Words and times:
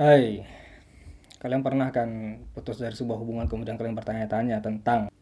Hai, 0.00 0.48
kalian 1.44 1.60
pernah 1.60 1.92
kan 1.92 2.40
putus 2.56 2.80
dari 2.80 2.96
sebuah 2.96 3.20
hubungan 3.20 3.44
kemudian 3.44 3.76
kalian 3.76 3.92
bertanya-tanya 3.92 4.64
tentang 4.64 5.12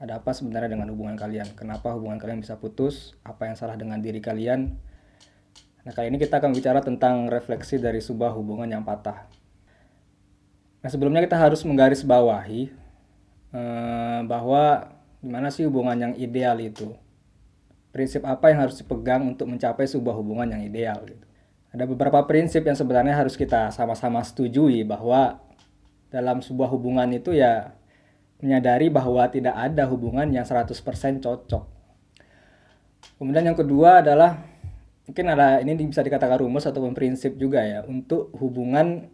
ada 0.00 0.16
apa 0.16 0.32
sebenarnya 0.32 0.72
dengan 0.72 0.88
hubungan 0.88 1.20
kalian? 1.20 1.52
Kenapa 1.52 1.92
hubungan 1.92 2.16
kalian 2.16 2.40
bisa 2.40 2.56
putus? 2.56 3.12
Apa 3.28 3.44
yang 3.44 3.60
salah 3.60 3.76
dengan 3.76 4.00
diri 4.00 4.24
kalian? 4.24 4.72
Nah, 5.84 5.92
kali 5.92 6.08
ini 6.08 6.16
kita 6.16 6.40
akan 6.40 6.56
bicara 6.56 6.80
tentang 6.80 7.28
refleksi 7.28 7.76
dari 7.76 8.00
sebuah 8.00 8.32
hubungan 8.32 8.64
yang 8.64 8.88
patah. 8.88 9.28
Nah, 10.80 10.88
sebelumnya 10.88 11.20
kita 11.20 11.36
harus 11.36 11.60
menggarisbawahi 11.68 12.72
eh, 13.52 14.20
bahwa 14.24 14.96
gimana 15.20 15.52
sih 15.52 15.68
hubungan 15.68 15.92
yang 16.08 16.14
ideal 16.16 16.56
itu? 16.56 16.88
Prinsip 17.92 18.24
apa 18.24 18.48
yang 18.48 18.64
harus 18.64 18.80
dipegang 18.80 19.28
untuk 19.28 19.44
mencapai 19.44 19.84
sebuah 19.84 20.16
hubungan 20.16 20.56
yang 20.56 20.64
ideal 20.64 21.04
gitu 21.04 21.35
ada 21.74 21.84
beberapa 21.84 22.22
prinsip 22.24 22.62
yang 22.62 22.78
sebenarnya 22.78 23.16
harus 23.18 23.34
kita 23.34 23.74
sama-sama 23.74 24.22
setujui 24.22 24.86
bahwa 24.86 25.42
dalam 26.08 26.40
sebuah 26.40 26.70
hubungan 26.70 27.10
itu 27.12 27.34
ya 27.34 27.74
menyadari 28.40 28.92
bahwa 28.92 29.26
tidak 29.32 29.56
ada 29.56 29.88
hubungan 29.88 30.28
yang 30.28 30.44
100% 30.44 30.72
cocok. 31.24 31.64
Kemudian 33.16 33.48
yang 33.48 33.58
kedua 33.58 34.04
adalah 34.04 34.40
mungkin 35.08 35.26
ada 35.32 35.62
ini 35.62 35.72
bisa 35.88 36.02
dikatakan 36.04 36.42
rumus 36.42 36.68
atau 36.68 36.82
prinsip 36.92 37.38
juga 37.40 37.62
ya 37.62 37.86
untuk 37.86 38.34
hubungan 38.36 39.08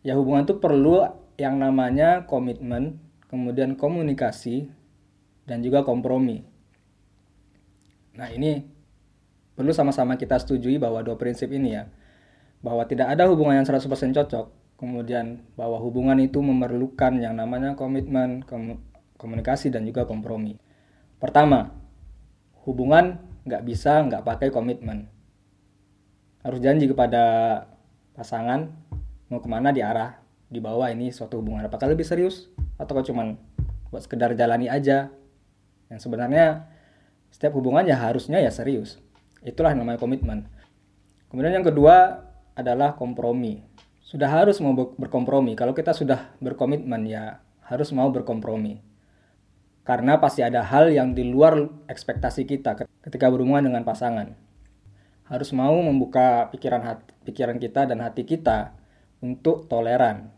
ya 0.00 0.16
hubungan 0.16 0.48
itu 0.48 0.56
perlu 0.56 1.04
yang 1.40 1.56
namanya 1.56 2.28
komitmen, 2.28 3.00
kemudian 3.28 3.76
komunikasi 3.76 4.68
dan 5.48 5.64
juga 5.64 5.84
kompromi. 5.84 6.44
Nah, 8.16 8.28
ini 8.28 8.60
perlu 9.60 9.76
sama-sama 9.76 10.16
kita 10.16 10.40
setujui 10.40 10.80
bahwa 10.80 11.04
dua 11.04 11.20
prinsip 11.20 11.52
ini 11.52 11.76
ya 11.76 11.84
bahwa 12.64 12.80
tidak 12.88 13.12
ada 13.12 13.28
hubungan 13.28 13.60
yang 13.60 13.68
100% 13.68 13.84
cocok 14.16 14.48
kemudian 14.80 15.44
bahwa 15.52 15.76
hubungan 15.76 16.16
itu 16.16 16.40
memerlukan 16.40 17.20
yang 17.20 17.36
namanya 17.36 17.76
komitmen 17.76 18.40
komunikasi 19.20 19.68
dan 19.68 19.84
juga 19.84 20.08
kompromi. 20.08 20.56
Pertama 21.20 21.76
hubungan 22.64 23.20
nggak 23.44 23.60
bisa 23.68 24.00
nggak 24.08 24.24
pakai 24.24 24.48
komitmen. 24.48 25.12
Harus 26.40 26.64
janji 26.64 26.88
kepada 26.88 27.24
pasangan 28.16 28.72
mau 29.28 29.44
ke 29.44 29.48
mana 29.52 29.76
di 29.76 29.84
arah 29.84 30.16
di 30.48 30.56
bawah 30.56 30.88
ini 30.88 31.12
suatu 31.12 31.44
hubungan. 31.44 31.68
Apakah 31.68 31.92
lebih 31.92 32.08
serius 32.08 32.48
atau 32.80 32.96
cuma 33.04 33.36
buat 33.92 34.00
sekedar 34.00 34.32
jalani 34.32 34.72
aja? 34.72 35.12
Yang 35.92 36.08
sebenarnya 36.08 36.64
setiap 37.28 37.52
hubungan 37.60 37.84
ya 37.84 38.00
harusnya 38.00 38.40
ya 38.40 38.48
serius 38.48 39.09
Itulah 39.40 39.72
yang 39.72 39.84
namanya 39.84 40.00
komitmen. 40.00 40.44
Kemudian 41.32 41.56
yang 41.56 41.66
kedua 41.66 42.26
adalah 42.52 42.92
kompromi. 42.98 43.64
Sudah 44.04 44.28
harus 44.28 44.60
mau 44.60 44.74
berkompromi. 44.74 45.56
Kalau 45.56 45.72
kita 45.72 45.96
sudah 45.96 46.34
berkomitmen 46.42 47.08
ya 47.08 47.40
harus 47.64 47.94
mau 47.94 48.10
berkompromi. 48.12 48.82
Karena 49.86 50.20
pasti 50.20 50.44
ada 50.44 50.60
hal 50.60 50.92
yang 50.92 51.16
di 51.16 51.24
luar 51.24 51.56
ekspektasi 51.88 52.44
kita 52.44 52.76
ketika 53.06 53.26
berhubungan 53.32 53.72
dengan 53.72 53.82
pasangan. 53.86 54.36
Harus 55.24 55.54
mau 55.54 55.78
membuka 55.78 56.50
pikiran 56.50 56.82
hati, 56.82 57.14
pikiran 57.24 57.56
kita 57.56 57.86
dan 57.86 58.02
hati 58.02 58.26
kita 58.26 58.74
untuk 59.22 59.70
toleran, 59.70 60.34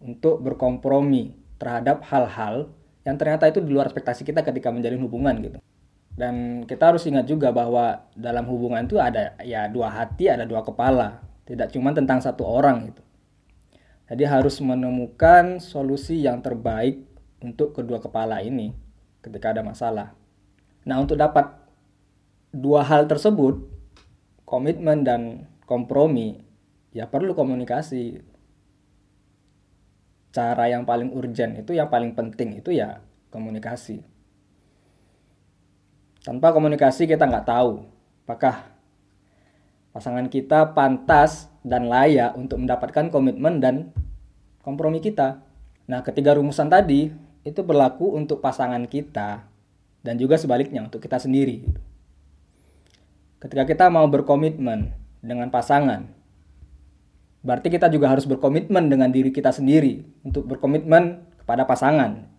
untuk 0.00 0.40
berkompromi 0.40 1.36
terhadap 1.60 2.02
hal-hal 2.08 2.72
yang 3.06 3.20
ternyata 3.20 3.46
itu 3.52 3.60
di 3.60 3.70
luar 3.70 3.92
ekspektasi 3.92 4.24
kita 4.26 4.42
ketika 4.42 4.72
menjalin 4.72 5.02
hubungan 5.04 5.36
gitu 5.42 5.58
dan 6.18 6.64
kita 6.68 6.92
harus 6.92 7.08
ingat 7.08 7.24
juga 7.24 7.50
bahwa 7.50 8.08
dalam 8.12 8.44
hubungan 8.48 8.84
itu 8.84 9.00
ada 9.00 9.36
ya 9.40 9.66
dua 9.68 9.88
hati 9.88 10.28
ada 10.28 10.44
dua 10.44 10.60
kepala. 10.64 11.24
Tidak 11.42 11.74
cuma 11.74 11.90
tentang 11.90 12.22
satu 12.22 12.46
orang 12.46 12.94
itu 12.94 13.02
jadi 14.12 14.28
harus 14.28 14.60
menemukan 14.60 15.56
solusi 15.56 16.20
yang 16.20 16.44
terbaik 16.44 17.00
untuk 17.40 17.72
kedua 17.72 17.96
kepala 17.96 18.44
ini 18.44 18.76
ketika 19.24 19.56
ada 19.56 19.64
masalah. 19.64 20.12
Nah 20.84 21.00
untuk 21.00 21.16
dapat 21.16 21.48
dua 22.52 22.84
hal 22.84 23.08
tersebut 23.08 23.64
komitmen 24.44 25.00
dan 25.00 25.48
kompromi 25.64 26.44
ya 26.92 27.08
perlu 27.08 27.32
komunikasi. 27.32 28.20
Cara 30.28 30.68
yang 30.68 30.84
paling 30.84 31.08
urgent 31.16 31.64
itu 31.64 31.72
yang 31.72 31.88
paling 31.88 32.12
penting 32.12 32.60
itu 32.60 32.68
ya 32.68 33.00
komunikasi 33.32 34.04
tanpa 36.22 36.54
komunikasi 36.54 37.10
kita 37.10 37.26
nggak 37.26 37.46
tahu 37.46 37.82
apakah 38.26 38.72
pasangan 39.90 40.26
kita 40.30 40.72
pantas 40.72 41.50
dan 41.66 41.86
layak 41.90 42.34
untuk 42.38 42.62
mendapatkan 42.62 43.10
komitmen 43.12 43.62
dan 43.62 43.74
kompromi 44.62 45.02
kita. 45.02 45.42
Nah, 45.90 46.00
ketiga 46.00 46.38
rumusan 46.38 46.70
tadi 46.70 47.10
itu 47.42 47.60
berlaku 47.66 48.14
untuk 48.14 48.38
pasangan 48.38 48.86
kita 48.86 49.44
dan 50.02 50.14
juga 50.18 50.38
sebaliknya 50.38 50.86
untuk 50.86 51.02
kita 51.02 51.18
sendiri. 51.18 51.66
Ketika 53.42 53.66
kita 53.66 53.90
mau 53.90 54.06
berkomitmen 54.06 54.94
dengan 55.18 55.50
pasangan, 55.50 56.06
berarti 57.42 57.68
kita 57.74 57.90
juga 57.90 58.10
harus 58.10 58.22
berkomitmen 58.22 58.86
dengan 58.86 59.10
diri 59.10 59.34
kita 59.34 59.50
sendiri 59.50 60.06
untuk 60.22 60.46
berkomitmen 60.46 61.26
kepada 61.42 61.66
pasangan. 61.66 62.30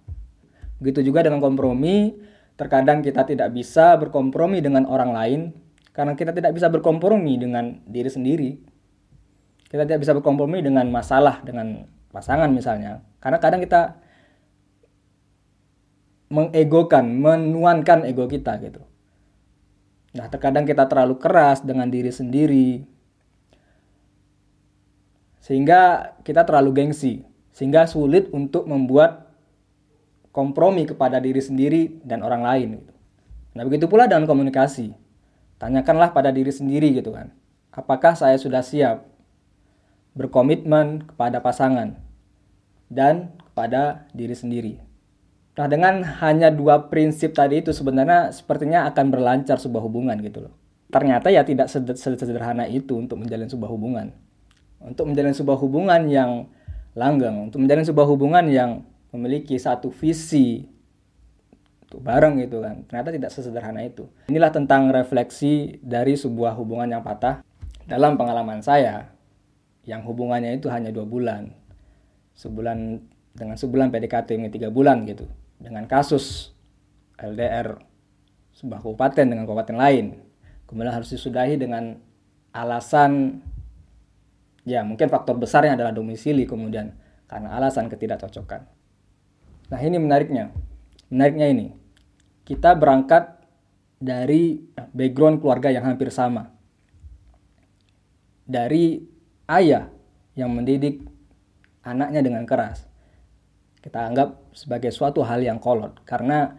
Begitu 0.79 1.11
juga 1.11 1.27
dengan 1.27 1.43
kompromi, 1.43 2.15
Terkadang 2.53 3.01
kita 3.01 3.25
tidak 3.25 3.49
bisa 3.51 3.97
berkompromi 3.97 4.61
dengan 4.61 4.85
orang 4.85 5.11
lain 5.11 5.41
karena 5.93 6.13
kita 6.13 6.33
tidak 6.33 6.53
bisa 6.53 6.69
berkompromi 6.69 7.37
dengan 7.37 7.81
diri 7.85 8.09
sendiri. 8.09 8.51
Kita 9.69 9.89
tidak 9.89 10.05
bisa 10.05 10.13
berkompromi 10.13 10.61
dengan 10.61 10.85
masalah 10.93 11.41
dengan 11.41 11.89
pasangan 12.13 12.49
misalnya. 12.53 13.01
Karena 13.17 13.41
kadang 13.41 13.61
kita 13.61 13.97
mengegokan, 16.33 17.05
menuankan 17.13 18.09
ego 18.09 18.25
kita 18.25 18.57
gitu. 18.61 18.81
Nah, 20.13 20.29
terkadang 20.29 20.65
kita 20.65 20.85
terlalu 20.85 21.17
keras 21.17 21.65
dengan 21.65 21.89
diri 21.89 22.09
sendiri. 22.13 22.69
Sehingga 25.41 26.13
kita 26.25 26.45
terlalu 26.45 26.73
gengsi, 26.73 27.25
sehingga 27.53 27.85
sulit 27.85 28.29
untuk 28.33 28.65
membuat 28.65 29.22
kompromi 30.33 30.89
kepada 30.89 31.21
diri 31.21 31.39
sendiri 31.39 32.01
dan 32.01 32.25
orang 32.25 32.41
lain 32.41 32.69
gitu. 32.81 32.93
Nah, 33.53 33.63
begitu 33.69 33.85
pula 33.85 34.09
dengan 34.09 34.25
komunikasi. 34.25 34.97
Tanyakanlah 35.61 36.11
pada 36.11 36.33
diri 36.33 36.49
sendiri 36.49 36.89
gitu 36.91 37.13
kan. 37.13 37.29
Apakah 37.69 38.17
saya 38.17 38.35
sudah 38.41 38.65
siap 38.65 39.05
berkomitmen 40.17 41.05
kepada 41.09 41.41
pasangan 41.41 41.97
dan 42.89 43.33
kepada 43.53 44.09
diri 44.13 44.33
sendiri. 44.33 44.73
Nah, 45.53 45.69
dengan 45.69 46.01
hanya 46.21 46.49
dua 46.49 46.89
prinsip 46.89 47.37
tadi 47.37 47.61
itu 47.61 47.69
sebenarnya 47.69 48.33
sepertinya 48.33 48.89
akan 48.89 49.05
berlancar 49.13 49.61
sebuah 49.61 49.85
hubungan 49.85 50.17
gitu 50.25 50.49
loh. 50.49 50.53
Ternyata 50.89 51.29
ya 51.29 51.45
tidak 51.45 51.69
sederhana 51.97 52.65
itu 52.69 52.97
untuk 52.97 53.21
menjalin 53.21 53.49
sebuah 53.49 53.69
hubungan. 53.69 54.13
Untuk 54.81 55.09
menjalin 55.09 55.33
sebuah 55.33 55.57
hubungan 55.61 56.09
yang 56.09 56.49
langgeng, 56.93 57.49
untuk 57.49 57.61
menjalin 57.61 57.85
sebuah 57.85 58.05
hubungan 58.09 58.45
yang 58.49 58.85
memiliki 59.13 59.55
satu 59.61 59.93
visi 59.93 60.65
untuk 61.85 62.01
bareng 62.01 62.41
gitu 62.41 62.65
kan. 62.65 62.81
Ternyata 62.89 63.09
tidak 63.13 63.29
sesederhana 63.29 63.85
itu. 63.85 64.09
Inilah 64.33 64.49
tentang 64.49 64.89
refleksi 64.89 65.77
dari 65.85 66.17
sebuah 66.17 66.57
hubungan 66.57 66.89
yang 66.89 67.05
patah 67.05 67.45
dalam 67.85 68.17
pengalaman 68.17 68.65
saya 68.65 69.13
yang 69.85 70.01
hubungannya 70.01 70.57
itu 70.57 70.73
hanya 70.73 70.89
dua 70.89 71.05
bulan. 71.05 71.53
Sebulan 72.33 72.97
dengan 73.37 73.53
sebulan 73.53 73.93
PDKT 73.93 74.41
ini 74.41 74.49
tiga 74.49 74.73
bulan 74.73 75.05
gitu. 75.05 75.29
Dengan 75.61 75.85
kasus 75.85 76.49
LDR 77.21 77.77
sebuah 78.57 78.81
kabupaten 78.81 79.25
dengan 79.29 79.45
kabupaten 79.45 79.77
lain. 79.77 80.17
Kemudian 80.65 80.89
harus 80.89 81.13
disudahi 81.13 81.61
dengan 81.61 82.01
alasan 82.49 83.41
ya 84.63 84.81
mungkin 84.81 85.11
faktor 85.11 85.35
besarnya 85.35 85.75
adalah 85.75 85.91
domisili 85.91 86.47
kemudian 86.47 86.95
karena 87.27 87.57
alasan 87.57 87.91
ketidakcocokan 87.91 88.63
Nah 89.73 89.81
ini 89.81 89.97
menariknya. 89.97 90.53
Menariknya 91.09 91.49
ini. 91.49 91.67
Kita 92.45 92.77
berangkat 92.77 93.41
dari 93.97 94.61
background 94.93 95.41
keluarga 95.41 95.73
yang 95.73 95.81
hampir 95.81 96.13
sama. 96.13 96.53
Dari 98.45 99.01
ayah 99.49 99.89
yang 100.37 100.53
mendidik 100.53 101.01
anaknya 101.81 102.21
dengan 102.21 102.45
keras. 102.45 102.85
Kita 103.81 104.05
anggap 104.05 104.53
sebagai 104.53 104.93
suatu 104.93 105.25
hal 105.25 105.41
yang 105.41 105.57
kolot. 105.57 106.05
Karena 106.05 106.53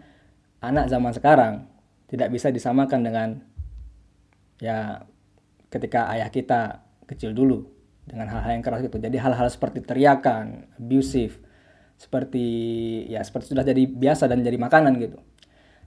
anak 0.58 0.90
zaman 0.90 1.14
sekarang 1.14 1.70
tidak 2.11 2.34
bisa 2.34 2.50
disamakan 2.50 3.00
dengan 3.06 3.28
ya 4.58 5.06
ketika 5.70 6.11
ayah 6.11 6.34
kita 6.34 6.82
kecil 7.06 7.31
dulu 7.31 7.62
dengan 8.02 8.26
hal-hal 8.26 8.58
yang 8.58 8.64
keras 8.64 8.82
gitu. 8.82 8.99
Jadi 8.99 9.22
hal-hal 9.22 9.46
seperti 9.46 9.87
teriakan, 9.87 10.66
abusive, 10.82 11.44
seperti 12.04 12.46
ya 13.08 13.24
seperti 13.24 13.56
sudah 13.56 13.64
jadi 13.64 13.88
biasa 13.88 14.28
dan 14.28 14.44
jadi 14.44 14.60
makanan 14.60 15.00
gitu. 15.00 15.16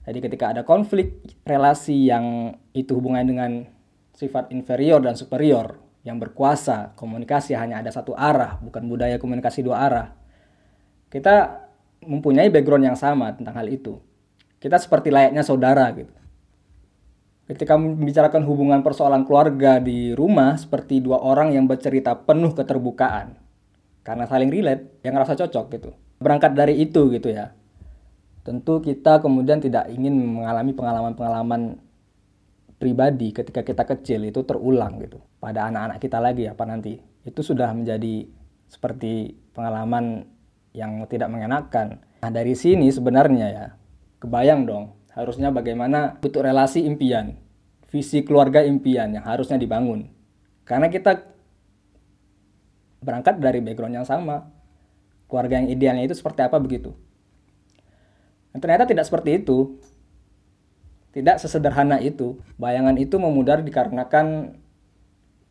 Jadi 0.02 0.18
ketika 0.18 0.50
ada 0.50 0.66
konflik 0.66 1.22
relasi 1.46 2.10
yang 2.10 2.56
itu 2.74 2.98
hubungannya 2.98 3.28
dengan 3.28 3.52
sifat 4.16 4.50
inferior 4.50 4.98
dan 4.98 5.14
superior, 5.14 5.78
yang 6.08 6.16
berkuasa, 6.16 6.96
komunikasi 6.96 7.52
hanya 7.52 7.84
ada 7.84 7.92
satu 7.92 8.16
arah, 8.16 8.56
bukan 8.64 8.88
budaya 8.88 9.20
komunikasi 9.20 9.60
dua 9.60 9.84
arah. 9.84 10.08
Kita 11.12 11.68
mempunyai 12.00 12.48
background 12.48 12.88
yang 12.88 12.98
sama 12.98 13.36
tentang 13.36 13.52
hal 13.52 13.68
itu. 13.68 14.00
Kita 14.56 14.80
seperti 14.80 15.12
layaknya 15.12 15.44
saudara 15.44 15.92
gitu. 15.92 16.10
Ketika 17.48 17.76
membicarakan 17.80 18.44
hubungan 18.44 18.80
persoalan 18.84 19.24
keluarga 19.24 19.80
di 19.80 20.12
rumah 20.12 20.56
seperti 20.56 21.00
dua 21.00 21.20
orang 21.20 21.52
yang 21.52 21.64
bercerita 21.64 22.16
penuh 22.16 22.52
keterbukaan. 22.52 23.36
Karena 24.04 24.24
saling 24.24 24.48
relate, 24.48 25.04
yang 25.04 25.16
ngerasa 25.16 25.36
cocok 25.36 25.66
gitu. 25.76 25.90
Berangkat 26.18 26.54
dari 26.54 26.82
itu 26.82 27.10
gitu 27.14 27.30
ya. 27.30 27.54
Tentu 28.42 28.82
kita 28.82 29.22
kemudian 29.22 29.62
tidak 29.62 29.90
ingin 29.92 30.14
mengalami 30.18 30.74
pengalaman-pengalaman 30.74 31.78
pribadi 32.78 33.34
ketika 33.34 33.66
kita 33.66 33.84
kecil 33.86 34.26
itu 34.26 34.42
terulang 34.42 35.02
gitu. 35.02 35.18
Pada 35.38 35.70
anak-anak 35.70 35.98
kita 35.98 36.18
lagi 36.18 36.44
apa 36.50 36.64
nanti. 36.66 36.98
Itu 37.26 37.42
sudah 37.42 37.70
menjadi 37.74 38.24
seperti 38.70 39.36
pengalaman 39.52 40.26
yang 40.72 41.04
tidak 41.10 41.28
mengenakan. 41.28 42.02
Nah 42.22 42.30
dari 42.30 42.54
sini 42.54 42.88
sebenarnya 42.90 43.46
ya 43.50 43.66
kebayang 44.18 44.66
dong 44.66 44.84
harusnya 45.14 45.50
bagaimana 45.50 46.18
bentuk 46.18 46.42
relasi 46.42 46.86
impian 46.86 47.38
visi 47.88 48.22
keluarga 48.22 48.62
impian 48.62 49.10
yang 49.16 49.24
harusnya 49.24 49.56
dibangun. 49.56 50.12
Karena 50.68 50.92
kita 50.92 51.24
berangkat 53.00 53.40
dari 53.40 53.64
background 53.64 53.96
yang 53.96 54.08
sama 54.08 54.44
keluarga 55.28 55.60
yang 55.60 55.68
idealnya 55.68 56.08
itu 56.08 56.16
seperti 56.16 56.42
apa 56.42 56.56
begitu 56.58 56.96
dan 58.50 58.58
ternyata 58.58 58.88
tidak 58.88 59.04
seperti 59.06 59.44
itu 59.44 59.78
tidak 61.12 61.40
sesederhana 61.40 61.98
itu. 61.98 62.38
Bayangan 62.60 62.94
itu 63.00 63.16
memudar 63.16 63.64
dikarenakan 63.64 64.54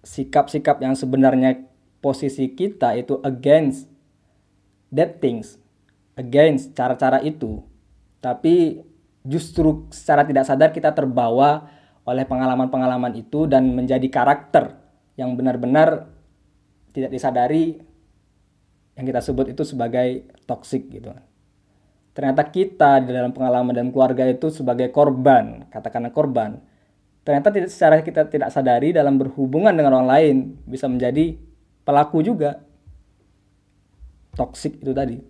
sikap-sikap 0.06 0.80
yang 0.80 0.96
sebenarnya 0.96 1.66
posisi 2.00 2.54
kita 2.54 2.96
itu 2.96 3.20
against 3.26 3.90
that 4.94 5.20
things, 5.20 5.60
against 6.16 6.72
cara-cara 6.78 7.20
itu. 7.26 7.66
Tapi 8.22 8.86
justru 9.28 9.90
secara 9.92 10.24
tidak 10.24 10.48
sadar 10.48 10.70
kita 10.72 10.94
terbawa 10.96 11.68
oleh 12.08 12.24
pengalaman-pengalaman 12.24 13.20
itu 13.20 13.44
dan 13.50 13.68
menjadi 13.76 14.08
karakter 14.08 14.80
yang 15.20 15.36
benar-benar 15.36 16.08
tidak 16.96 17.12
disadari 17.12 17.84
yang 18.98 19.06
kita 19.06 19.22
sebut 19.22 19.54
itu 19.54 19.62
sebagai 19.62 20.26
toxic 20.50 20.90
gitu 20.90 21.14
ternyata 22.18 22.50
kita 22.50 23.06
di 23.06 23.14
dalam 23.14 23.30
pengalaman 23.30 23.78
dan 23.78 23.94
keluarga 23.94 24.26
itu 24.26 24.50
sebagai 24.50 24.90
korban, 24.90 25.70
katakanlah 25.70 26.10
korban. 26.10 26.58
Ternyata 27.22 27.54
tidak 27.54 27.70
secara 27.70 28.02
kita 28.02 28.26
tidak 28.26 28.50
sadari 28.50 28.90
dalam 28.90 29.22
berhubungan 29.22 29.70
dengan 29.70 30.02
orang 30.02 30.10
lain 30.10 30.36
bisa 30.66 30.90
menjadi 30.90 31.38
pelaku 31.86 32.26
juga. 32.26 32.66
Toksik 34.34 34.82
itu 34.82 34.98
tadi. 34.98 35.22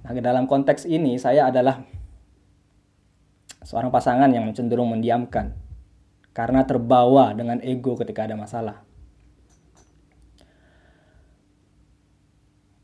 Nah, 0.00 0.16
dalam 0.16 0.48
konteks 0.48 0.88
ini 0.88 1.20
saya 1.20 1.52
adalah 1.52 1.84
seorang 3.60 3.92
pasangan 3.92 4.32
yang 4.32 4.48
cenderung 4.56 4.88
mendiamkan 4.88 5.52
karena 6.32 6.64
terbawa 6.64 7.36
dengan 7.36 7.60
ego 7.60 8.00
ketika 8.00 8.24
ada 8.24 8.32
masalah. 8.32 8.87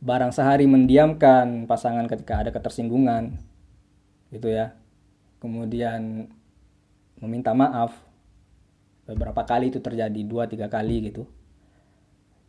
Barang 0.04 0.36
sehari 0.36 0.68
mendiamkan 0.68 1.64
pasangan 1.64 2.04
ketika 2.04 2.44
ada 2.44 2.52
ketersinggungan 2.52 3.40
gitu 4.28 4.52
ya. 4.52 4.76
Kemudian 5.40 6.28
meminta 7.24 7.56
maaf. 7.56 7.96
Beberapa 9.08 9.44
kali 9.48 9.72
itu 9.72 9.80
terjadi 9.80 10.20
dua 10.28 10.44
tiga 10.44 10.68
kali 10.68 11.08
gitu. 11.08 11.24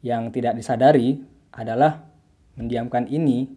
Yang 0.03 0.35
tidak 0.35 0.59
disadari 0.59 1.23
adalah 1.55 2.03
mendiamkan 2.59 3.07
ini 3.07 3.47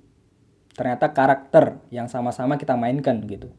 ternyata 0.79 1.11
karakter 1.11 1.83
yang 1.91 2.07
sama-sama 2.07 2.55
kita 2.55 2.79
mainkan 2.79 3.19
gitu. 3.27 3.51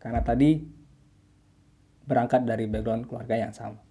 Karena 0.00 0.24
tadi 0.24 0.64
berangkat 2.08 2.48
dari 2.48 2.64
background 2.64 3.04
keluarga 3.04 3.36
yang 3.36 3.52
sama. 3.52 3.84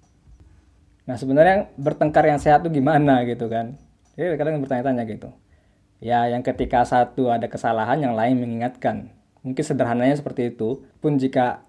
Nah 1.06 1.14
sebenarnya 1.14 1.70
bertengkar 1.78 2.26
yang 2.26 2.42
sehat 2.42 2.66
tuh 2.66 2.74
gimana 2.74 3.22
gitu 3.30 3.46
kan 3.46 3.87
jadi 4.18 4.34
kadang 4.34 4.66
bertanya-tanya 4.66 5.06
gitu. 5.06 5.30
Ya, 6.02 6.26
yang 6.30 6.42
ketika 6.42 6.82
satu 6.86 7.30
ada 7.30 7.46
kesalahan, 7.46 8.02
yang 8.02 8.18
lain 8.18 8.42
mengingatkan. 8.42 9.14
Mungkin 9.46 9.62
sederhananya 9.62 10.18
seperti 10.18 10.54
itu. 10.54 10.86
Pun 10.98 11.22
jika 11.22 11.62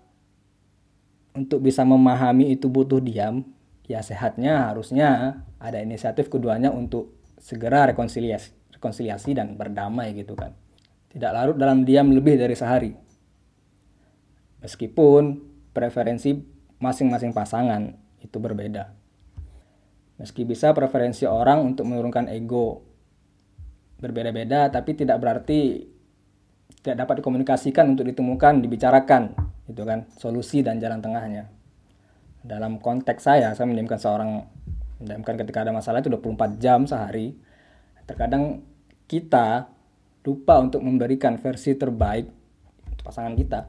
untuk 1.36 1.60
bisa 1.60 1.84
memahami 1.84 2.52
itu 2.52 2.72
butuh 2.72 3.04
diam, 3.04 3.44
ya 3.84 4.00
sehatnya 4.00 4.72
harusnya 4.72 5.40
ada 5.60 5.80
inisiatif 5.80 6.32
keduanya 6.32 6.72
untuk 6.72 7.16
segera 7.36 7.88
rekonsiliasi, 7.88 8.74
rekonsiliasi 8.76 9.36
dan 9.36 9.54
berdamai 9.54 10.16
gitu 10.16 10.32
kan. 10.32 10.56
Tidak 11.08 11.30
larut 11.32 11.56
dalam 11.56 11.84
diam 11.88 12.12
lebih 12.12 12.36
dari 12.36 12.56
sehari. 12.56 12.92
Meskipun 14.60 15.40
preferensi 15.72 16.34
masing-masing 16.82 17.30
pasangan 17.30 17.94
itu 18.20 18.36
berbeda. 18.36 18.97
Meski 20.19 20.43
bisa 20.43 20.75
preferensi 20.75 21.25
orang 21.25 21.62
untuk 21.62 21.87
menurunkan 21.87 22.26
ego 22.26 22.82
berbeda-beda, 24.03 24.70
tapi 24.70 24.94
tidak 24.99 25.19
berarti 25.23 25.87
tidak 26.82 27.06
dapat 27.06 27.23
dikomunikasikan 27.23 27.87
untuk 27.91 28.06
ditemukan, 28.06 28.62
dibicarakan, 28.62 29.35
gitu 29.67 29.82
kan, 29.82 30.06
solusi 30.15 30.62
dan 30.62 30.79
jalan 30.79 31.03
tengahnya. 31.03 31.50
Dalam 32.43 32.79
konteks 32.79 33.26
saya, 33.26 33.55
saya 33.55 33.67
mendiamkan 33.67 33.99
seorang, 33.99 34.31
mendiamkan 35.03 35.35
ketika 35.43 35.67
ada 35.67 35.75
masalah 35.75 36.03
itu 36.03 36.11
24 36.11 36.62
jam 36.62 36.87
sehari. 36.87 37.35
Terkadang 38.06 38.62
kita 39.11 39.69
lupa 40.25 40.55
untuk 40.61 40.81
memberikan 40.85 41.37
versi 41.37 41.75
terbaik 41.75 42.26
untuk 42.88 43.05
pasangan 43.05 43.35
kita. 43.35 43.61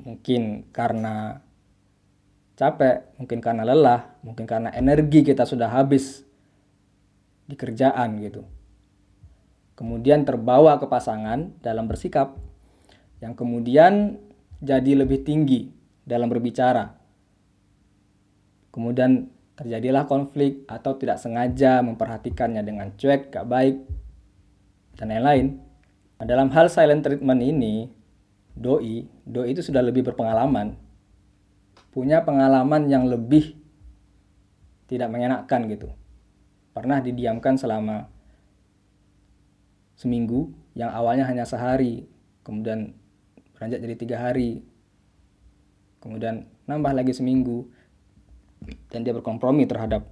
Mungkin 0.00 0.72
karena 0.72 1.38
capek, 2.56 3.16
mungkin 3.20 3.38
karena 3.38 3.62
lelah, 3.68 4.09
mungkin 4.20 4.44
karena 4.44 4.68
energi 4.72 5.24
kita 5.24 5.48
sudah 5.48 5.72
habis 5.72 6.24
di 7.48 7.56
kerjaan 7.56 8.20
gitu. 8.20 8.46
Kemudian 9.74 10.28
terbawa 10.28 10.76
ke 10.76 10.86
pasangan 10.86 11.56
dalam 11.64 11.88
bersikap 11.88 12.36
yang 13.24 13.32
kemudian 13.32 14.20
jadi 14.60 14.92
lebih 14.92 15.24
tinggi 15.24 15.72
dalam 16.04 16.28
berbicara. 16.28 17.00
Kemudian 18.70 19.32
terjadilah 19.56 20.04
konflik 20.04 20.68
atau 20.68 20.94
tidak 21.00 21.20
sengaja 21.20 21.80
memperhatikannya 21.80 22.62
dengan 22.64 22.92
cuek, 22.96 23.32
gak 23.32 23.48
baik, 23.48 23.76
dan 25.00 25.10
lain-lain. 25.10 25.58
Nah, 26.20 26.26
dalam 26.28 26.52
hal 26.52 26.68
silent 26.68 27.02
treatment 27.02 27.40
ini, 27.40 27.88
doi, 28.52 29.08
doi 29.24 29.52
itu 29.52 29.64
sudah 29.64 29.80
lebih 29.80 30.12
berpengalaman 30.12 30.76
punya 31.90 32.22
pengalaman 32.22 32.86
yang 32.86 33.10
lebih 33.10 33.58
tidak 34.90 35.06
menyenangkan 35.06 35.70
gitu. 35.70 35.94
Pernah 36.74 36.98
didiamkan 36.98 37.54
selama 37.54 38.10
seminggu 39.94 40.50
yang 40.74 40.90
awalnya 40.90 41.30
hanya 41.30 41.46
sehari, 41.46 42.10
kemudian 42.42 42.98
beranjak 43.54 43.78
jadi 43.86 43.94
tiga 43.94 44.16
hari, 44.18 44.66
kemudian 46.02 46.50
nambah 46.66 46.90
lagi 46.90 47.14
seminggu, 47.14 47.70
dan 48.90 49.06
dia 49.06 49.14
berkompromi 49.14 49.70
terhadap 49.70 50.10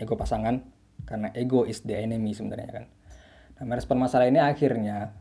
ego 0.00 0.14
pasangan 0.16 0.64
karena 1.04 1.28
ego 1.36 1.68
is 1.68 1.84
the 1.84 1.94
enemy 1.94 2.32
sebenarnya 2.32 2.70
kan. 2.70 2.84
Nah, 3.60 3.64
merespon 3.68 4.00
masalah 4.00 4.26
ini 4.26 4.40
akhirnya 4.40 5.12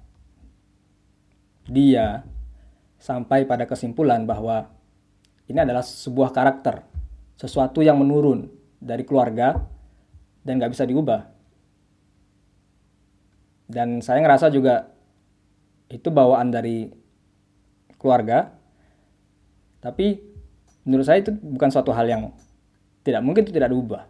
dia 1.68 2.24
sampai 2.98 3.44
pada 3.44 3.68
kesimpulan 3.68 4.24
bahwa 4.24 4.72
ini 5.52 5.60
adalah 5.60 5.84
sebuah 5.84 6.32
karakter, 6.32 6.88
sesuatu 7.38 7.82
yang 7.82 8.00
menurun 8.00 8.50
dari 8.78 9.04
keluarga 9.08 9.58
dan 10.44 10.60
nggak 10.60 10.74
bisa 10.76 10.84
diubah. 10.84 11.22
Dan 13.68 14.04
saya 14.04 14.20
ngerasa 14.20 14.52
juga 14.52 14.92
itu 15.88 16.12
bawaan 16.12 16.52
dari 16.52 16.92
keluarga, 17.96 18.52
tapi 19.80 20.20
menurut 20.84 21.08
saya 21.08 21.24
itu 21.24 21.32
bukan 21.32 21.72
suatu 21.72 21.96
hal 21.96 22.06
yang 22.06 22.22
tidak 23.08 23.24
mungkin 23.24 23.48
itu 23.48 23.56
tidak 23.56 23.72
diubah. 23.72 24.04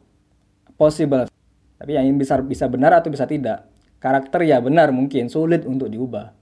Possible, 0.73 1.29
tapi 1.77 1.91
yang 1.93 2.09
bisa 2.17 2.41
bisa 2.41 2.65
benar 2.65 2.97
atau 2.97 3.13
bisa 3.13 3.29
tidak. 3.29 3.69
Karakter 4.01 4.43
ya 4.43 4.59
benar 4.59 4.91
mungkin 4.91 5.29
sulit 5.31 5.63
untuk 5.63 5.87
diubah, 5.87 6.33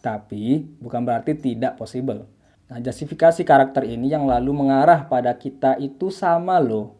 tapi 0.00 0.62
bukan 0.78 1.04
berarti 1.04 1.36
tidak 1.36 1.76
possible. 1.76 2.24
Nah, 2.70 2.78
justifikasi 2.80 3.44
karakter 3.44 3.84
ini 3.84 4.08
yang 4.08 4.24
lalu 4.24 4.56
mengarah 4.56 5.04
pada 5.04 5.36
kita 5.36 5.76
itu 5.76 6.08
sama 6.08 6.56
loh. 6.60 6.96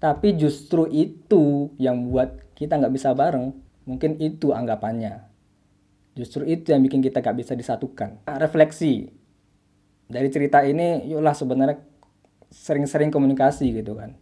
Tapi 0.00 0.36
justru 0.36 0.88
itu 0.88 1.72
yang 1.76 2.08
buat 2.08 2.52
kita 2.56 2.76
nggak 2.80 2.94
bisa 2.94 3.12
bareng. 3.12 3.52
Mungkin 3.84 4.18
itu 4.20 4.50
anggapannya. 4.56 5.24
Justru 6.16 6.48
itu 6.48 6.72
yang 6.72 6.80
bikin 6.80 7.04
kita 7.04 7.20
nggak 7.20 7.36
bisa 7.36 7.52
disatukan. 7.52 8.24
Nah, 8.24 8.36
refleksi 8.40 9.12
dari 10.08 10.30
cerita 10.32 10.64
ini, 10.64 11.04
yuklah 11.04 11.36
sebenarnya 11.36 11.82
sering-sering 12.48 13.10
komunikasi 13.10 13.74
gitu 13.74 13.98
kan. 13.98 14.16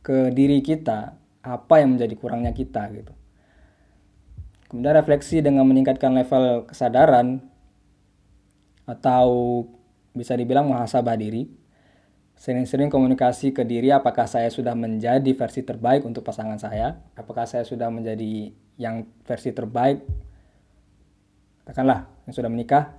ke 0.00 0.32
diri 0.32 0.64
kita 0.64 1.12
apa 1.44 1.74
yang 1.80 1.96
menjadi 1.96 2.14
kurangnya 2.16 2.52
kita 2.56 2.88
gitu 2.92 3.12
kemudian 4.72 4.96
refleksi 4.96 5.44
dengan 5.44 5.68
meningkatkan 5.68 6.12
level 6.16 6.64
kesadaran 6.68 7.44
atau 8.90 9.62
bisa 10.10 10.34
dibilang 10.34 10.66
muhasabah 10.66 11.14
diri. 11.14 11.46
Sering-sering 12.40 12.88
komunikasi 12.88 13.52
ke 13.52 13.68
diri 13.68 13.92
apakah 13.92 14.24
saya 14.24 14.48
sudah 14.48 14.72
menjadi 14.72 15.28
versi 15.36 15.60
terbaik 15.60 16.08
untuk 16.08 16.24
pasangan 16.24 16.56
saya? 16.56 16.96
Apakah 17.12 17.44
saya 17.44 17.68
sudah 17.68 17.92
menjadi 17.92 18.50
yang 18.80 19.04
versi 19.28 19.52
terbaik? 19.52 20.00
Katakanlah 21.62 22.08
yang 22.24 22.34
sudah 22.34 22.50
menikah 22.50 22.96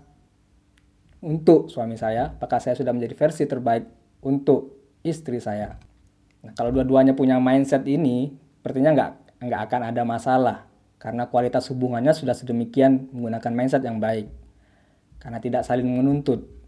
untuk 1.21 1.69
suami 1.69 1.97
saya 1.97 2.33
apakah 2.33 2.57
saya 2.57 2.73
sudah 2.73 2.93
menjadi 2.93 3.13
versi 3.17 3.43
terbaik 3.49 3.89
untuk 4.21 4.77
istri 5.01 5.41
saya? 5.41 5.73
Nah 6.45 6.53
kalau 6.53 6.69
dua-duanya 6.69 7.17
punya 7.17 7.41
mindset 7.41 7.81
ini 7.89 8.29
sepertinya 8.61 8.93
nggak 8.93 9.11
nggak 9.41 9.61
akan 9.67 9.81
ada 9.89 10.01
masalah. 10.05 10.57
Karena 11.01 11.25
kualitas 11.25 11.65
hubungannya 11.73 12.13
sudah 12.13 12.37
sedemikian 12.37 13.09
menggunakan 13.09 13.51
mindset 13.57 13.81
yang 13.81 13.97
baik 13.97 14.29
karena 15.21 15.37
tidak 15.37 15.61
saling 15.63 15.85
menuntut 15.85 16.61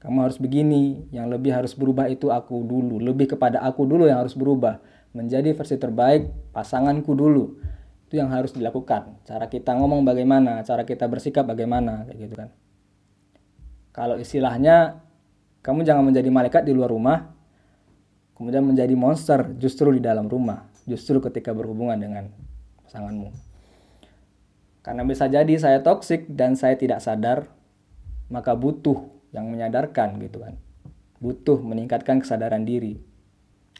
kamu 0.00 0.24
harus 0.24 0.40
begini, 0.40 1.12
yang 1.12 1.28
lebih 1.28 1.52
harus 1.52 1.76
berubah 1.76 2.08
itu 2.08 2.32
aku 2.32 2.64
dulu, 2.64 2.96
lebih 2.96 3.36
kepada 3.36 3.60
aku 3.60 3.84
dulu 3.84 4.08
yang 4.08 4.24
harus 4.24 4.32
berubah, 4.32 4.80
menjadi 5.12 5.52
versi 5.52 5.76
terbaik 5.76 6.32
pasanganku 6.56 7.12
dulu. 7.12 7.60
Itu 8.08 8.16
yang 8.16 8.32
harus 8.32 8.56
dilakukan. 8.56 9.20
Cara 9.28 9.52
kita 9.52 9.76
ngomong 9.76 10.00
bagaimana, 10.08 10.64
cara 10.64 10.88
kita 10.88 11.04
bersikap 11.04 11.44
bagaimana, 11.44 12.08
kayak 12.08 12.16
gitu 12.16 12.34
kan. 12.34 12.48
Kalau 13.92 14.16
istilahnya 14.16 15.04
kamu 15.60 15.84
jangan 15.84 16.08
menjadi 16.08 16.32
malaikat 16.32 16.64
di 16.64 16.72
luar 16.72 16.88
rumah, 16.88 17.36
kemudian 18.40 18.64
menjadi 18.64 18.96
monster 18.96 19.52
justru 19.60 19.92
di 19.92 20.00
dalam 20.00 20.32
rumah, 20.32 20.64
justru 20.88 21.20
ketika 21.20 21.52
berhubungan 21.52 22.00
dengan 22.00 22.32
pasanganmu. 22.88 23.36
Karena 24.80 25.04
bisa 25.04 25.28
jadi 25.28 25.60
saya 25.60 25.84
toksik 25.84 26.24
dan 26.32 26.56
saya 26.56 26.80
tidak 26.80 27.04
sadar, 27.04 27.52
maka 28.30 28.54
butuh 28.54 29.10
yang 29.34 29.50
menyadarkan 29.50 30.16
gitu 30.22 30.40
kan. 30.40 30.54
Butuh 31.20 31.60
meningkatkan 31.60 32.22
kesadaran 32.22 32.64
diri. 32.64 32.96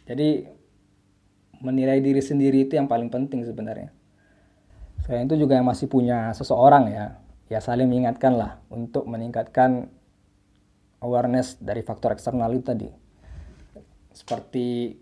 Jadi 0.04 0.44
menilai 1.62 2.02
diri 2.02 2.20
sendiri 2.20 2.66
itu 2.66 2.76
yang 2.76 2.90
paling 2.90 3.08
penting 3.08 3.46
sebenarnya. 3.46 3.94
Selain 5.06 5.24
itu 5.24 5.38
juga 5.38 5.56
yang 5.56 5.64
masih 5.64 5.88
punya 5.88 6.34
seseorang 6.36 6.92
ya 6.92 7.16
ya 7.50 7.58
saling 7.58 7.90
mengingatkan 7.90 8.36
lah 8.36 8.62
untuk 8.70 9.08
meningkatkan 9.10 9.90
awareness 11.00 11.56
dari 11.58 11.80
faktor 11.80 12.12
eksternal 12.12 12.50
itu 12.52 12.64
tadi. 12.66 12.88
Seperti 14.12 14.98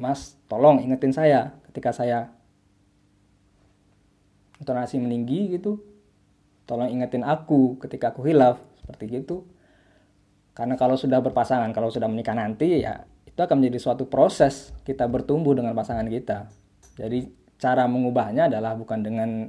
mas 0.00 0.38
tolong 0.48 0.80
ingetin 0.80 1.12
saya 1.12 1.52
ketika 1.68 1.92
saya 1.92 2.32
intonasi 4.56 4.96
meninggi 4.96 5.52
gitu 5.56 5.89
tolong 6.70 6.86
ingetin 6.86 7.26
aku 7.26 7.82
ketika 7.82 8.14
aku 8.14 8.22
hilaf 8.30 8.62
seperti 8.78 9.10
itu 9.10 9.42
karena 10.54 10.78
kalau 10.78 10.94
sudah 10.94 11.18
berpasangan 11.18 11.74
kalau 11.74 11.90
sudah 11.90 12.06
menikah 12.06 12.38
nanti 12.38 12.86
ya 12.86 13.10
itu 13.40 13.40
akan 13.48 13.62
menjadi 13.62 13.78
suatu 13.80 14.04
proses 14.04 14.74
kita 14.84 15.08
bertumbuh 15.08 15.56
dengan 15.56 15.72
pasangan 15.72 16.04
kita. 16.04 16.52
Jadi 17.00 17.24
cara 17.56 17.88
mengubahnya 17.88 18.52
adalah 18.52 18.76
bukan 18.76 19.00
dengan 19.00 19.48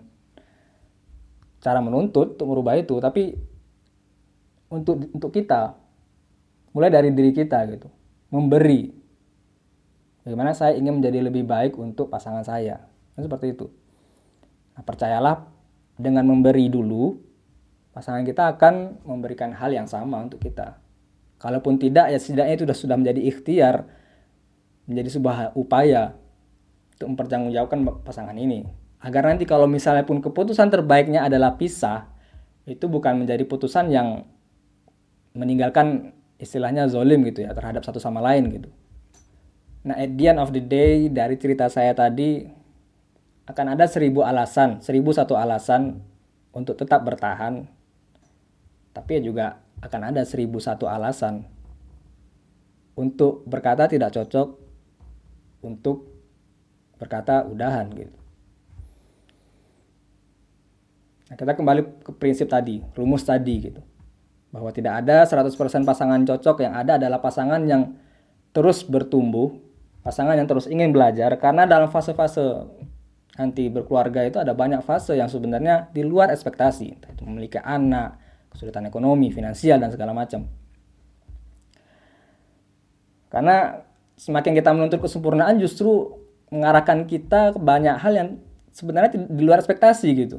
cara 1.59 1.83
menuntut 1.83 2.39
untuk 2.39 2.47
merubah 2.55 2.79
itu 2.79 2.95
tapi 3.03 3.35
untuk 4.71 5.11
untuk 5.11 5.35
kita. 5.35 5.75
Mulai 6.71 6.87
dari 6.87 7.11
diri 7.11 7.35
kita 7.35 7.67
gitu. 7.67 7.91
Memberi. 8.31 8.87
Bagaimana 10.23 10.55
saya 10.55 10.79
ingin 10.79 11.03
menjadi 11.03 11.19
lebih 11.27 11.43
baik 11.43 11.75
untuk 11.75 12.07
pasangan 12.07 12.47
saya. 12.47 12.87
Kan 13.11 13.27
seperti 13.27 13.51
itu. 13.51 13.67
Nah, 14.71 14.87
percayalah 14.87 15.51
dengan 15.97 16.27
memberi 16.27 16.71
dulu 16.71 17.17
pasangan 17.91 18.23
kita 18.23 18.55
akan 18.55 19.03
memberikan 19.03 19.51
hal 19.51 19.71
yang 19.71 19.87
sama 19.87 20.23
untuk 20.23 20.39
kita. 20.39 20.79
Kalaupun 21.41 21.81
tidak, 21.81 22.13
ya 22.13 22.19
setidaknya 22.21 22.53
itu 22.61 22.65
sudah 22.71 22.95
menjadi 22.95 23.21
ikhtiar, 23.25 23.75
menjadi 24.85 25.09
sebuah 25.17 25.37
upaya 25.57 26.13
untuk 26.95 27.17
mempertanggungjawabkan 27.17 27.79
pasangan 28.05 28.37
ini. 28.37 28.69
Agar 29.01 29.25
nanti 29.25 29.49
kalau 29.49 29.65
misalnya 29.65 30.05
pun 30.05 30.21
keputusan 30.21 30.69
terbaiknya 30.69 31.25
adalah 31.25 31.57
pisah, 31.57 32.13
itu 32.69 32.85
bukan 32.85 33.25
menjadi 33.25 33.41
putusan 33.49 33.89
yang 33.89 34.29
meninggalkan 35.33 36.13
istilahnya 36.37 36.85
zolim 36.85 37.25
gitu 37.25 37.41
ya 37.41 37.57
terhadap 37.57 37.81
satu 37.81 37.97
sama 37.97 38.21
lain 38.21 38.53
gitu. 38.53 38.69
Nah, 39.81 39.97
at 39.97 40.13
the 40.13 40.25
end 40.29 40.37
of 40.37 40.53
the 40.53 40.61
day 40.61 41.09
dari 41.09 41.41
cerita 41.41 41.65
saya 41.65 41.97
tadi 41.97 42.45
akan 43.51 43.75
ada 43.75 43.85
seribu 43.85 44.23
alasan, 44.23 44.79
seribu 44.79 45.11
satu 45.11 45.35
alasan 45.35 45.99
untuk 46.55 46.79
tetap 46.79 47.03
bertahan 47.03 47.67
tapi 48.91 49.23
juga 49.23 49.59
akan 49.79 50.11
ada 50.13 50.21
seribu 50.27 50.59
satu 50.59 50.85
alasan 50.85 51.47
untuk 52.99 53.47
berkata 53.47 53.87
tidak 53.87 54.11
cocok 54.11 54.47
untuk 55.63 56.11
berkata 56.99 57.47
udahan 57.47 57.87
gitu. 57.95 58.13
Nah, 61.31 61.35
kita 61.39 61.55
kembali 61.55 62.03
ke 62.03 62.11
prinsip 62.11 62.51
tadi, 62.51 62.83
rumus 62.91 63.23
tadi 63.23 63.71
gitu. 63.71 63.81
Bahwa 64.51 64.67
tidak 64.75 64.99
ada 64.99 65.23
100% 65.23 65.87
pasangan 65.87 66.19
cocok, 66.27 66.67
yang 66.67 66.75
ada 66.75 66.99
adalah 66.99 67.23
pasangan 67.23 67.63
yang 67.63 67.95
terus 68.51 68.83
bertumbuh, 68.83 69.55
pasangan 70.03 70.35
yang 70.35 70.43
terus 70.43 70.67
ingin 70.67 70.91
belajar 70.91 71.31
karena 71.39 71.63
dalam 71.63 71.87
fase-fase 71.87 72.67
nanti 73.41 73.73
berkeluarga 73.73 74.21
itu 74.21 74.37
ada 74.37 74.53
banyak 74.53 74.85
fase 74.85 75.17
yang 75.17 75.25
sebenarnya 75.25 75.89
di 75.89 76.05
luar 76.05 76.29
ekspektasi, 76.29 76.85
entah 76.93 77.09
itu 77.09 77.25
memiliki 77.25 77.57
anak, 77.57 78.21
kesulitan 78.53 78.85
ekonomi, 78.85 79.33
finansial 79.33 79.81
dan 79.81 79.89
segala 79.89 80.13
macam. 80.13 80.45
Karena 83.33 83.81
semakin 84.13 84.53
kita 84.53 84.69
menuntut 84.77 85.01
kesempurnaan 85.01 85.57
justru 85.57 86.21
mengarahkan 86.53 87.09
kita 87.09 87.57
ke 87.57 87.59
banyak 87.63 87.97
hal 87.97 88.13
yang 88.13 88.29
sebenarnya 88.69 89.17
di 89.25 89.41
luar 89.41 89.57
ekspektasi 89.57 90.07
gitu. 90.13 90.37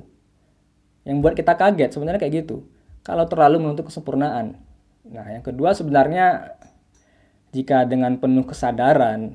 Yang 1.03 1.17
buat 1.19 1.35
kita 1.35 1.59
kaget 1.59 1.91
sebenarnya 1.99 2.23
kayak 2.23 2.47
gitu. 2.47 2.63
Kalau 3.03 3.27
terlalu 3.27 3.59
menuntut 3.59 3.91
kesempurnaan. 3.91 4.55
Nah, 5.03 5.27
yang 5.27 5.43
kedua 5.43 5.75
sebenarnya 5.75 6.55
jika 7.51 7.83
dengan 7.83 8.23
penuh 8.23 8.47
kesadaran 8.47 9.35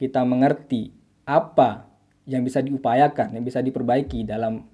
kita 0.00 0.24
mengerti 0.24 0.96
apa 1.28 1.93
yang 2.24 2.40
bisa 2.44 2.64
diupayakan, 2.64 3.36
yang 3.36 3.44
bisa 3.44 3.60
diperbaiki 3.60 4.24
dalam 4.24 4.64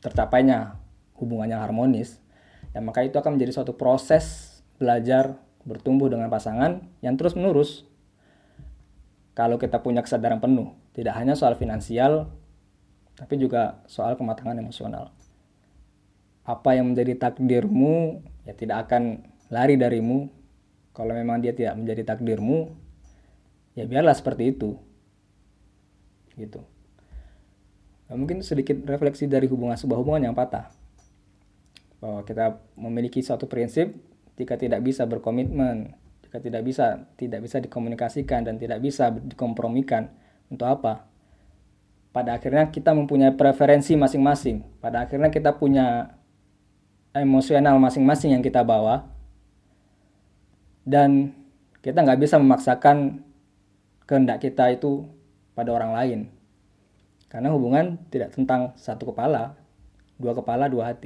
tercapainya 0.00 0.80
hubungannya 1.20 1.60
harmonis, 1.60 2.16
ya 2.72 2.80
maka 2.80 3.04
itu 3.04 3.20
akan 3.20 3.36
menjadi 3.36 3.60
suatu 3.60 3.76
proses 3.76 4.56
belajar 4.80 5.36
bertumbuh 5.68 6.08
dengan 6.08 6.32
pasangan 6.32 6.80
yang 7.04 7.20
terus 7.20 7.36
menerus. 7.36 7.84
Kalau 9.36 9.60
kita 9.60 9.84
punya 9.84 10.00
kesadaran 10.00 10.40
penuh, 10.40 10.72
tidak 10.96 11.16
hanya 11.20 11.36
soal 11.36 11.54
finansial, 11.54 12.32
tapi 13.14 13.36
juga 13.36 13.84
soal 13.84 14.16
kematangan 14.16 14.56
emosional. 14.56 15.12
Apa 16.48 16.80
yang 16.80 16.92
menjadi 16.92 17.20
takdirmu, 17.20 18.24
ya 18.48 18.56
tidak 18.56 18.88
akan 18.88 19.28
lari 19.52 19.76
darimu. 19.76 20.32
Kalau 20.96 21.12
memang 21.14 21.44
dia 21.44 21.52
tidak 21.52 21.76
menjadi 21.78 22.02
takdirmu, 22.16 22.72
ya 23.76 23.84
biarlah 23.84 24.16
seperti 24.16 24.56
itu. 24.56 24.80
Gitu. 26.40 26.64
Nah, 28.08 28.16
mungkin 28.16 28.40
sedikit 28.40 28.80
refleksi 28.88 29.28
dari 29.28 29.44
hubungan 29.46 29.76
sebuah 29.76 30.00
hubungan 30.00 30.32
yang 30.32 30.34
patah. 30.34 30.72
Bahwa 32.00 32.24
kita 32.24 32.56
memiliki 32.80 33.20
suatu 33.20 33.44
prinsip 33.44 33.92
jika 34.40 34.56
tidak 34.56 34.80
bisa 34.80 35.04
berkomitmen 35.04 36.00
jika 36.30 36.38
tidak 36.38 36.62
bisa 36.62 37.10
tidak 37.18 37.42
bisa 37.42 37.58
dikomunikasikan 37.58 38.46
dan 38.46 38.54
tidak 38.54 38.78
bisa 38.78 39.10
dikompromikan 39.10 40.14
untuk 40.46 40.70
apa? 40.70 41.02
Pada 42.14 42.38
akhirnya 42.38 42.70
kita 42.70 42.94
mempunyai 42.94 43.34
preferensi 43.34 43.98
masing-masing. 43.98 44.62
Pada 44.78 45.10
akhirnya 45.10 45.34
kita 45.34 45.58
punya 45.58 46.14
emosional 47.18 47.82
masing-masing 47.82 48.38
yang 48.38 48.46
kita 48.46 48.62
bawa. 48.62 49.10
Dan 50.86 51.34
kita 51.82 51.98
nggak 51.98 52.22
bisa 52.22 52.38
memaksakan 52.38 53.26
kehendak 54.06 54.38
kita 54.38 54.70
itu 54.70 55.10
pada 55.60 55.76
orang 55.76 55.92
lain. 55.92 56.20
Karena 57.28 57.52
hubungan 57.52 58.00
tidak 58.08 58.32
tentang 58.32 58.72
satu 58.80 59.12
kepala 59.12 59.54
dua 60.20 60.36
kepala 60.36 60.68
dua 60.68 60.92
hati 60.92 60.98